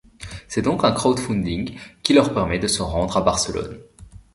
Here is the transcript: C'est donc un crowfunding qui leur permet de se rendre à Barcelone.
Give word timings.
C'est 0.47 0.63
donc 0.63 0.83
un 0.83 0.93
crowfunding 0.93 1.77
qui 2.01 2.13
leur 2.15 2.33
permet 2.33 2.57
de 2.57 2.65
se 2.67 2.81
rendre 2.81 3.17
à 3.17 3.21
Barcelone. 3.21 3.77